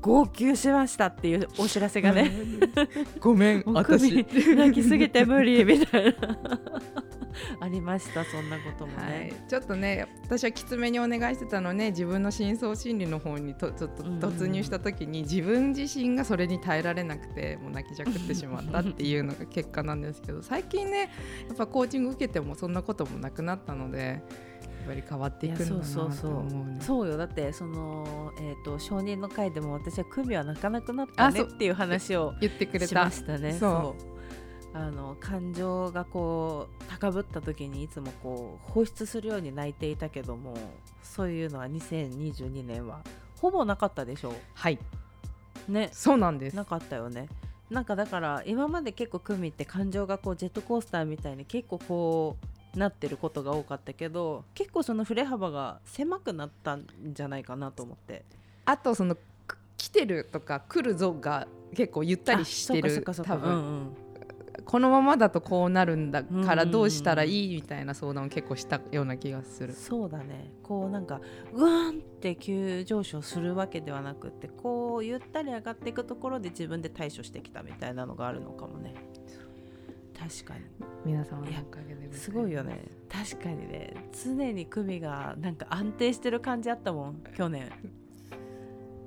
[0.00, 2.30] 号泣しましたっていうお知らせがね。
[3.20, 4.24] ごめんもう首
[4.56, 6.12] 泣きすぎて無理みたいな。
[7.60, 9.10] ありましたそんなこともはい。
[9.10, 14.18] ね、、ちょっとね私はきつめにお願いしてたのね自分の深層心理の方にとちょっとうん。
[14.18, 21.10] 突入した時に、自分自身がそれに耐えられなくてもう泣きじゃくってしまったっていうのが結果なんですけど最近ね
[21.48, 24.22] やっぱコーチング受けてもそんなこともなくなったので
[24.88, 26.80] ぱり変わっていくんだなと思うね。
[26.80, 27.16] そうよ。
[27.16, 32.86] だってその、えー、と承認の会でも私は首は泣かなくなったねっていう話を言ってくれた。
[32.86, 33.52] しましたね。
[33.52, 34.18] そう。
[34.74, 40.54] あの感情がこう高ぶった時にいつもこう放出するように泣いていたけども
[41.02, 43.00] そういうのは2022年は
[43.40, 44.78] ほぼなかったでしょはい、
[45.68, 45.90] うね。
[45.92, 46.56] そうなんです。
[46.56, 47.28] なかったよね。
[47.70, 58.24] なんかだから今まで結構クミって感情がこうジェットコースターみたいに結構こうなってることが多かったけど結構その振れ幅が狭くなったんじゃないかなと思って。
[58.64, 63.96] あとそのく来てるとか来るぞが結構ゆったりしてる多分、そうんうん。
[64.64, 69.72] このままだとこうなるんだからうんどうしたらいいみたいな相談を結構したような気がする。
[69.72, 70.52] そうだね。
[70.62, 71.20] こうなんか
[71.54, 78.94] うわーんって急上昇するわけではなくってこうゆったり上がっていくところで自分で対処してきたみたいなのがあるのかもね
[80.18, 80.60] 確かに。
[81.04, 82.24] 皆様のおかげです。
[82.24, 82.84] すごいよね。
[83.08, 83.94] 確かにね。
[84.12, 87.70] 常に組がなんか安定してる感じあったもん去年。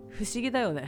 [0.10, 0.88] 不思議だよね。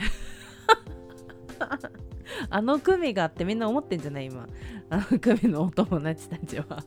[2.50, 4.26] あの組がってみんな思ってんじゃない？
[4.28, 4.48] 今。
[4.90, 6.66] あの組のお友達たちは。
[6.66, 6.86] 確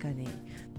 [0.00, 0.28] かに。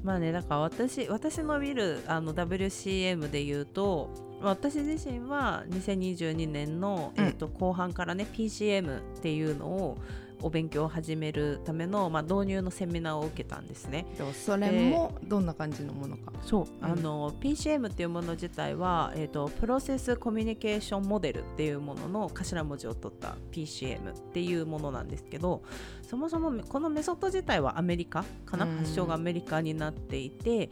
[0.04, 4.10] まあねだから私私の見るあの WCM で言うと
[4.42, 7.26] 私自身は2022年の、うん。
[7.26, 9.98] えー、と後半からね PCM っていうのを
[10.42, 14.06] お勉強を始めるための、まあ、導入のセミナーを受けたんですね。
[14.34, 16.32] それもどんな感じのものか？
[16.44, 25.64] そう、うんあの PCM っていうもの自体は、えー、とプロセスコミュニケーションモデルっていうものの頭文字を取った PCM っていうものなんですけど
[26.02, 30.70] そもそもこのメソッド自体はアメリカかな、うん発祥がアメリカになっていて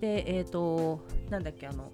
[0.00, 1.92] でえっ、となんだっけあの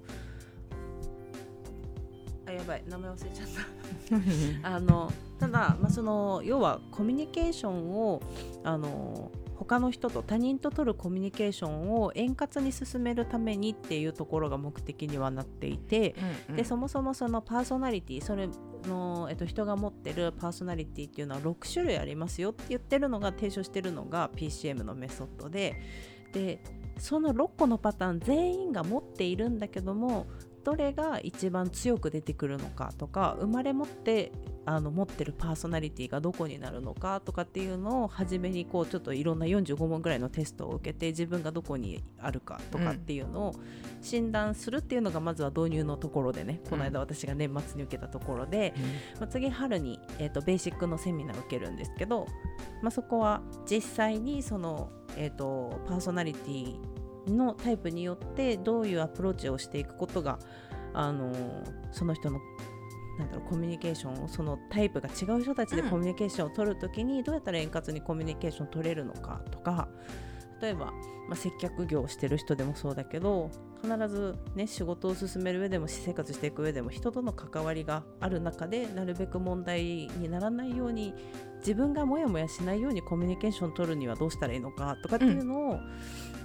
[2.47, 8.21] あやばい名前忘れちゃった あのただ、まあ、その要はコミュニケーションを
[8.65, 16.15] あの他の人と他人と取るコミュニケーションを円滑に進めるためにっていうところが目的にはなっていて、
[16.49, 16.57] うんうん。
[16.57, 18.49] でそもそもそのパーソナリティそれ
[18.87, 25.81] の、えっと、人が持ってるパーソナリティっていうのは6種類ありますよって言ってるのが提唱してるのが PCM のメソッドで
[26.33, 26.63] で
[26.99, 30.27] その6個のパターン全員が持っているんだけども
[30.69, 34.33] どれが一番強く出てくるのかとか生まれ持って
[34.67, 43.55] あの持ってるパーソナリティがどこになるのかとかっていうのを初めにこうちょっといろんな45問ぐらいのテストを受けて自分がどこにあるかとかっていうのを
[44.03, 48.75] 診断するっていうのがまずは導入のところでねこの間私が年末に受けたところで、
[49.19, 52.27] まあ、次春に、えー、とベーシックのセミナーを受けるんですけど、
[52.83, 56.98] まあ、そこは実際にその、えー、とパーソナリティ
[57.31, 60.39] のタイプによってどういうアプローチをしていくことが、
[60.95, 62.41] あのーその人の
[63.19, 65.91] なんだろうコミュニケーションをそのタイプが違う人たちでうん。
[65.91, 69.89] コミュニケーションを取るときにどうやったら円滑にコミュニケーションを取れるのかとか
[70.61, 70.93] 例えば、ま
[71.33, 73.51] あ、接客業をしてる人でもそうだけど
[73.83, 81.15] 必ず、ね、仕事を進める上でも私生活していく上でも人との関わりがある中でなるべく問題にならないように
[81.61, 85.81] 自分がモヤモヤしないようにコミュニケーションを取るにはどうしたらいいのかとかっていうのを、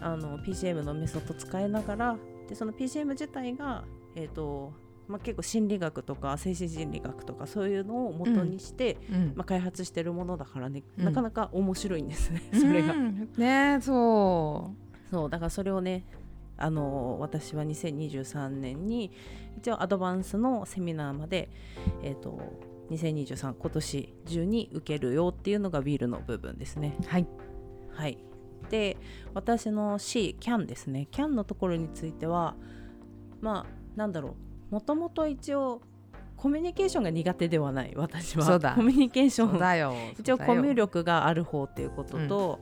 [0.05, 3.83] あの PCM のメソッド使いながらでその PCM 自体が、
[4.15, 4.73] えー、と
[5.07, 9.33] まあ、結構心理学とか精神心理学とかそういうのを元にして、うん。
[9.35, 11.05] まあ、開発してるものだからね、うん。
[11.05, 12.93] なかなか面白いんですね、それが。
[12.93, 12.95] う。
[12.95, 14.71] んねそ
[15.11, 16.05] そうだからそれをね
[16.57, 19.11] あの私は2023年に
[19.57, 21.49] 一応アドバンスのセミナーまで、
[22.01, 22.39] えー、と
[22.89, 26.95] 2023今年中に受けるよっていうのがビールの部分ですね。
[27.01, 27.27] うはい。
[27.91, 28.17] はい、
[28.69, 28.97] で
[29.33, 31.07] 私の C キャンですね。
[31.11, 32.55] キャンのところについては
[33.41, 34.35] まあなんだろ
[34.71, 34.73] う。
[34.73, 35.81] もともと一応
[36.35, 38.45] コミュニケーションが苦手ではない私は。
[38.45, 38.73] そうだ。
[38.73, 40.13] コミュニケーション。
[40.19, 42.59] 一応コミュ力がある方っていうことと、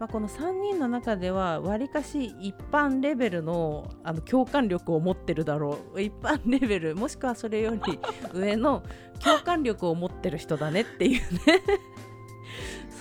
[0.00, 6.00] まあ、この3人の中ではわりかし一般レベルのあの共感力を持ってるだろう。
[6.00, 7.98] 一般レベルもしくはそれより
[8.34, 8.82] 上の
[9.22, 11.20] 共感力を持ってる人だねっていうね。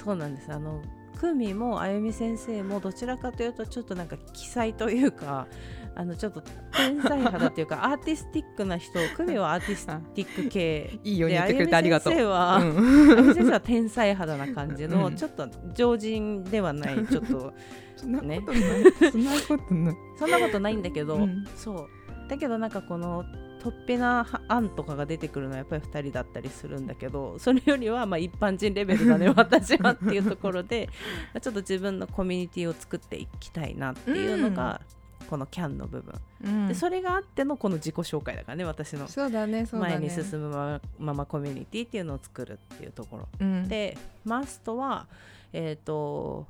[0.03, 0.51] そうなんです。
[0.51, 0.81] あの
[1.15, 5.47] クミもあゆみ先生もどちらかというとちょっとなんか奇才というか
[5.95, 6.41] あのちょっと
[6.73, 10.99] 天才肌というか アーティスティックな人クミはアーティスティック系。
[11.04, 12.13] いいようにで言ってくれてありがとう。
[12.13, 13.17] あゆみ先生は、うん。
[13.17, 15.15] あゆみ先生は天才肌な感じの、 うん。
[15.15, 17.54] ちょっと常人ではないちょっと
[17.95, 18.41] そんなね。
[18.45, 19.95] そんなことない。
[20.19, 21.45] そんなことないんだけど、うん。
[21.56, 21.88] そう。
[22.28, 23.23] だけどなんかこの
[23.65, 30.88] とっぺな案とかが出てくるのはやっぱり2人だったりするんだけどそれよりはまあ一般人レベルだね 私はっていうところで
[31.34, 34.82] まあちょっと自分のコミュニティを作っていきたいなっていうのが、
[35.28, 36.67] このキャンの部分、うん。
[36.67, 39.08] でそれがあってのこの自己紹介だからね私の。
[39.08, 39.93] そうだねそうだね。
[39.95, 43.28] 前に進むままコミュニティっていうのを作るっていうところ。
[43.39, 43.67] うん。
[43.67, 45.08] でマストは
[45.54, 46.45] えっ、と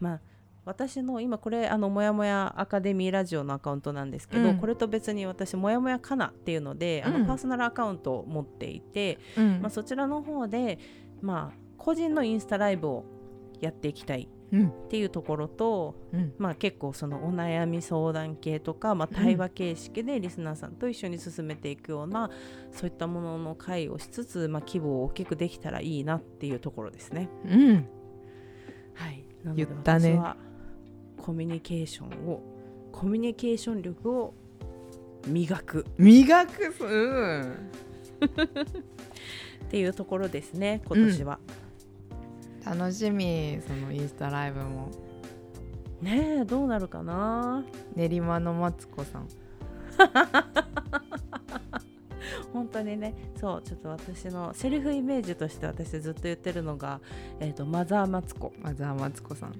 [0.00, 0.20] まあ
[0.66, 4.58] 私の今これあのもやもやアカデミーラジオのアカウントなんですけど、うん。
[4.58, 9.60] これと別に私もやもやかなっていうので、あのうんパーソナルアカウントを持っていて、うん。
[9.62, 10.80] まあ、そちらの方で
[11.22, 13.04] まあ個人のインスタライブを
[13.60, 14.68] やっていきたいうん。
[14.68, 16.34] っていうところと、うん。
[16.36, 22.28] まあ、結構そのお悩み相談系とか、まあ、対話形式でリスナーさんと一緒に進めていくような
[22.72, 27.28] そういったものの会をしつつ、まあ、規模を大きくできたらいいなっていうところですね。
[27.44, 27.88] うん。
[28.94, 29.24] はい、
[29.54, 30.20] 言ったね
[31.26, 32.40] コミュニケーションを
[32.92, 34.32] コミュニケーション力を
[35.26, 35.84] 磨く。
[35.98, 36.72] 磨く？
[36.80, 37.42] うん。
[39.66, 41.40] っていうところですね今年は。
[42.64, 44.92] 楽しみそのインスタライブも。
[46.00, 47.64] ねえどうなるかな？
[47.96, 49.26] 練馬のマツコさん。
[52.52, 53.16] 本当にね。
[53.40, 57.00] そうちょっと私のセルフイメージとして私ずっと言ってるのが、
[57.40, 58.52] えー、とマザーマツコ。
[58.62, 59.54] マザーマツコさん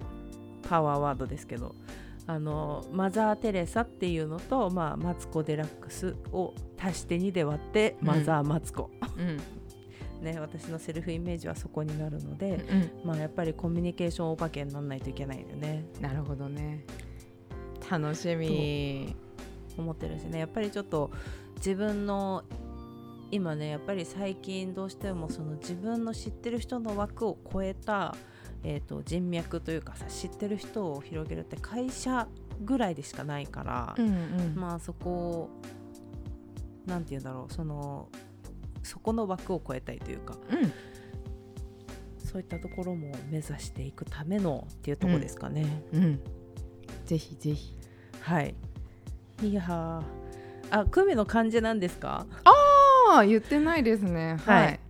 [0.68, 1.74] パワーワードですけど
[2.26, 9.40] あのマザー・テレサっていうのと、まあ、マツコ・デラックスを足して2で割ってマザー・マツコ、うん。
[10.22, 15.84] ね、私のセルフイメージはそこになるので、うんまあ、やっぱりコミュニケーションお化けにならないといけないよね。
[16.00, 16.84] なるほどね。
[17.90, 19.14] 楽しみ。
[19.78, 20.38] 思ってるしね。
[20.38, 21.10] やっぱりちょっと
[21.56, 22.44] 自分の
[23.30, 28.14] 今ねやっぱり最近どうしてもその自分の知ってる人の枠を超えた、
[28.64, 32.26] えー、と人脈というかさ知ってる人を広げるって会社
[32.64, 34.54] ぐらいでしかないから、うんうん。
[34.56, 35.50] まあそこを
[36.86, 38.08] なんて言うんだろうその
[38.82, 40.72] そこの枠を超えたいというかうん。
[42.18, 45.82] そういったところも目指していくためのっていうところですかね。
[45.92, 46.20] うん。
[47.04, 47.76] ぜひぜひ。
[48.20, 48.54] はい。
[49.42, 50.02] いやー。
[50.70, 52.26] あ久美の漢字なんですか？
[52.44, 54.36] ああ言ってないですね。
[54.44, 54.80] はい、はい。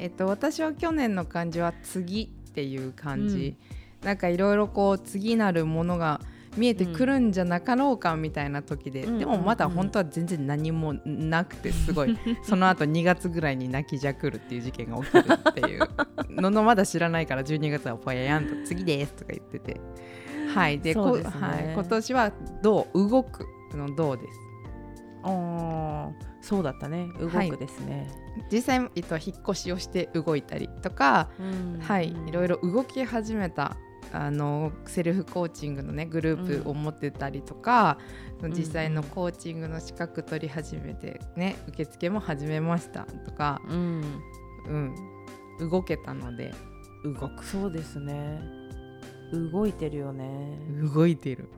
[0.00, 3.56] えっと私は去年の漢字は次っていう漢字、
[4.02, 6.20] なんかいろいろこう次なるものが
[6.56, 9.18] 見えてくるんじゃなかろうかみたいな時で、うん。
[9.18, 12.18] でもまだ本当は全然何もなくてすごい。
[12.42, 15.80] その後2月ぐらいに泣きじゃくるっていう事件が起きるっていう。
[16.28, 19.80] ののまだ知らないから12月はぽややんと「次です」とか言ってて。
[20.52, 20.80] はい。
[20.80, 20.94] でね。
[20.94, 22.32] こはい、今年は
[22.62, 23.08] 「どう？
[23.08, 24.28] 動く」の「どう」です？
[25.22, 27.08] あーそうだったね。
[27.20, 27.50] 動はい。
[27.50, 28.10] くですね、
[28.50, 31.80] 実際、えっと、引っ越しをして動いたりとか、うん。
[31.80, 32.14] はい。
[32.26, 33.76] いろいろ動き始めた
[34.12, 37.98] あのセルフコーチングのねグループを持ってたりとか、
[38.40, 44.02] その実際のコーチングの資格取り始めてね受付も始めましたとか、うん。
[45.60, 46.52] うん、動けたので。
[47.04, 48.42] 動くそうですね。
[49.32, 50.58] 動いてるよね。
[50.94, 51.48] 動いてる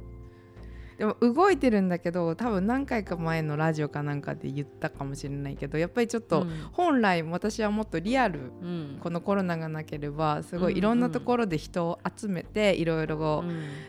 [0.98, 6.50] でも動いてるんだけど多分何回か前のラジオかなんかで言ったかもしれないけどやっぱりちょっと、うん。
[6.72, 8.98] 本来私はもっとリアルうん。
[9.00, 13.44] このコロナがなければすごうんいいろんなところで人を集めていろいろ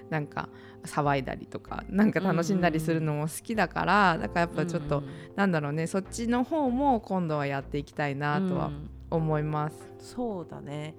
[0.10, 0.50] なんか
[0.84, 5.06] 騒いだりとかなんか楽しんだりするのも好きだからだからやっぱちょっとうん。
[5.36, 8.90] なんだろうねそっちの方も今度はやっていきたいなとはうん。
[9.10, 9.76] 思います。
[10.00, 10.96] そうだね。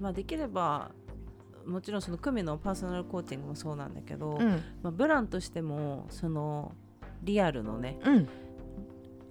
[0.00, 0.92] まあできれば
[1.70, 4.48] もちろんその組のパーソナルコーチングもそうなんだけど、うん。
[4.82, 6.72] まあ、ブランとしてもその
[7.22, 8.28] リアルのねうん。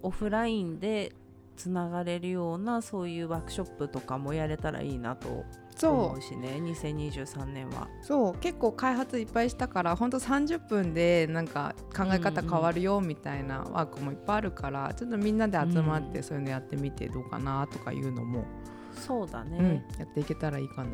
[0.01, 1.11] オフラインで
[1.57, 6.21] つながれるようなそういうワークショップとかもやれたらいいなと思そう。
[6.21, 7.87] しね2023年は。
[8.01, 8.37] そう。
[8.39, 18.45] 結構開発いっぱいしたからほんと30分でなんか考え方変わるよみたいなワークもいっぱいあるから、ちょっとみんなで集まってそういうのやってみてどうかなとかいうのも、
[18.93, 19.99] そうだね、うん。
[19.99, 20.91] やっていけたらいいかな。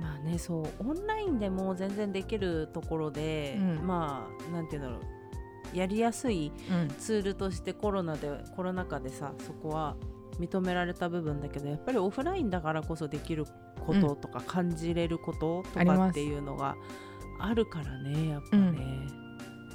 [0.00, 3.86] まあねそうオンラインでも全然できるところで、うん。
[3.86, 6.88] まあなんていうんだろうやりやすいうん。
[6.98, 9.96] ツールとしてコロナでコロナ禍でさそこは
[10.38, 13.44] 認められた部分だけどやっぱりオフラインだからこそできる
[13.86, 16.76] こととか感じれることとかっていうのが
[17.38, 18.78] あるからねやっぱね、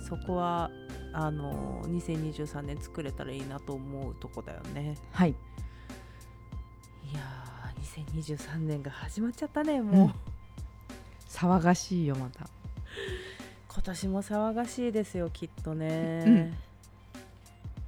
[0.07, 0.72] そこは
[1.13, 4.97] あの2023年作れたらいいなと思うとこだよね。
[5.11, 5.32] はい。
[5.32, 7.57] いやー
[7.88, 10.14] 2023年が始まっちゃったねもう、うん
[11.30, 12.50] 騒がしいよまた。
[13.70, 16.58] 今年も騒がしいですよきっとね、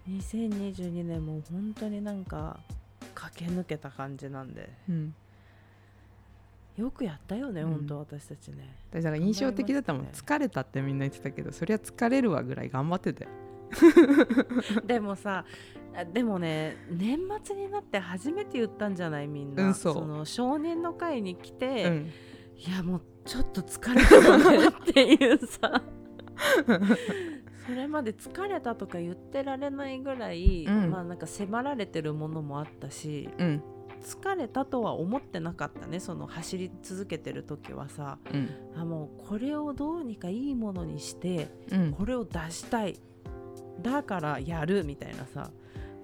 [0.08, 2.60] 2022年も本当になんか
[3.16, 4.70] 駆け抜けた感じなんで。
[4.88, 5.16] うん。
[6.78, 7.72] よくやったよね、うん。
[7.72, 8.76] 本当私たちね。
[8.92, 13.28] だから印象的だったもん、頑張りました疲れたってみんな言ってたけどそりゃ疲れるわぐらい頑張ってて
[14.86, 15.46] でもさ
[15.96, 20.06] あでもね年末になって初めて言ったんじゃないみんな、うんそう。
[20.06, 22.12] の少年の会に来て、うん。
[22.58, 25.82] いやもうちょっと疲れたっていうさ。
[27.66, 30.92] それまで疲れたとか言ってられないぐらい、うん。
[30.92, 33.64] まあなんか迫られてるものもあったしうん。
[34.02, 38.18] 疲れたとは思ってなかったねその走り続けてる時はさ。
[38.34, 38.50] うん。
[38.76, 41.92] あもうこれをどうにかいいものにしてうん。
[41.92, 43.00] これを出したい
[43.82, 45.52] だからやるみたいなさ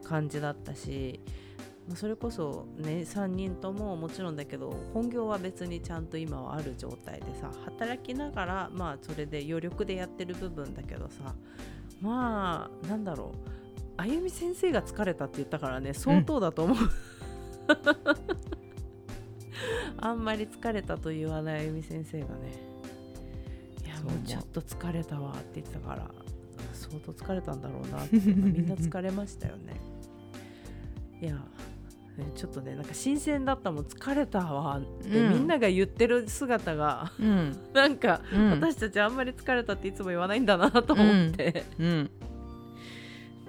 [0.04, 1.20] 感じだったし
[1.88, 11.36] まあそれこそね3人とももちろんだけど本業は別にちゃんと今はある状態でさ働きながらまあそれで余力でやってる部分だけどさ
[12.02, 13.50] まあなんだろう
[13.98, 16.78] あゆみ先生が疲れたって言ったからね相当だと思う、
[19.98, 22.52] あんまり疲れたと言わないあゆみ先生がね
[23.86, 26.10] いやもうちょっと疲れたわって言ってたから
[26.90, 29.76] 相当疲れたんだろうなってみんな疲れましたよね。
[31.22, 31.36] いや
[32.18, 35.34] ねちょっとねなんか新鮮だったもん疲れたわって、うん。
[35.34, 37.58] みんなが言ってる姿がうん。
[37.74, 38.52] なんか、うん。
[38.52, 42.12] 私たちあんまり疲れたっていつも言わないんだなと思って、うん。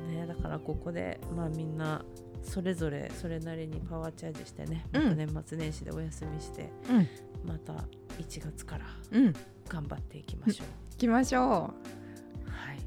[0.09, 2.05] ね、だからここで、まあ、みんな
[2.43, 5.03] それぞれそれなりにパワーチャージしてねうん。
[5.05, 7.09] また年末年始でお休みして、うん。
[7.47, 7.73] また
[8.19, 9.33] 1月からうん。
[9.69, 10.67] 頑張っていきましょう。
[10.93, 11.43] 行きましょう。
[11.43, 12.79] はい、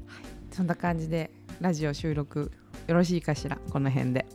[0.50, 1.30] そんな感じで
[1.60, 2.50] ラジオ収録
[2.86, 3.58] よろしいかしら？
[3.70, 4.26] この辺で。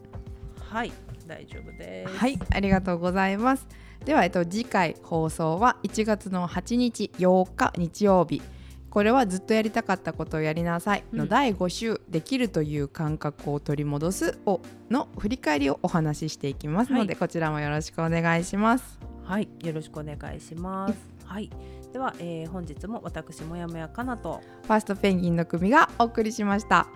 [0.60, 0.92] はい、
[1.28, 2.18] 大丈夫です。
[2.18, 3.68] はいありがとうございます。
[4.04, 8.42] では、えっと、次回放送は1月の8日8日日曜日。
[8.90, 11.30] これはずっとやりたかったことをやりなさいのうん。
[11.30, 17.20] 第5週できるという感覚を取り戻すをの振り返りをお話ししていきますので、はい。
[17.20, 19.00] こちらもよろしくお願いします。
[19.24, 20.96] はい、よろしくお願いします。
[21.26, 21.50] はい、
[21.96, 24.42] では、えー本日も私もやもやかなと。
[24.64, 26.90] ファーストペンギンの組がお送りしました。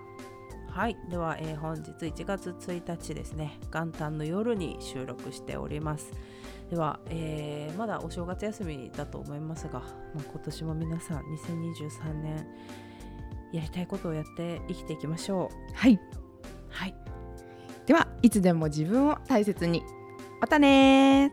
[0.68, 6.12] はい、では、えー本日1月1日ですね、元旦の夜に収録しております。
[6.68, 12.46] では、えーまだお正月休みだと思いますが、まあ、今年も皆さん2023年
[13.54, 15.72] やりたいことをやって生きていきましょう。
[15.72, 15.98] はい。
[16.68, 16.94] はい、
[17.86, 19.82] ではいつでも自分を大切に。
[20.42, 21.32] またね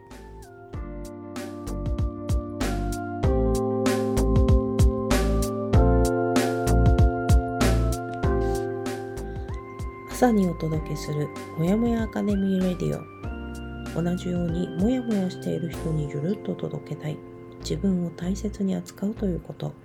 [10.18, 14.02] 朝にお届けするもやもやアカデミーレディオ。
[14.02, 17.20] 同じようにもやもやしている人にゆるっと届けたい。
[17.60, 19.76] 自分を大切に扱うということ。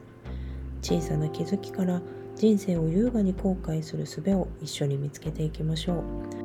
[0.81, 2.01] 小さな気づきから
[2.35, 6.42] 人生を優雅に後悔する術を一緒に見つけていきましょう。